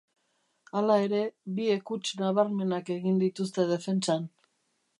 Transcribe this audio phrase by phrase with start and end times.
[0.79, 1.19] Hala ere,
[1.59, 4.27] biek huts nabarmenak egin dituzte defentsan.